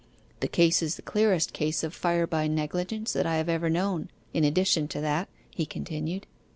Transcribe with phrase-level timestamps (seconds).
[0.39, 4.09] 'The case is the clearest case of fire by negligence that I have ever known,
[4.33, 6.25] in addition to that,' he continued.